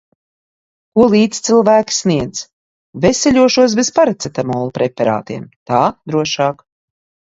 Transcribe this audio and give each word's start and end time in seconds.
Ko 0.95 1.05
līdzcilvēki 1.15 1.97
sniedz. 1.99 2.41
Veseļošos 3.05 3.79
bez 3.83 3.95
paraceptamola 4.01 4.75
preparātiem– 4.83 5.49
tā 5.73 5.89
drošāk. 6.13 6.71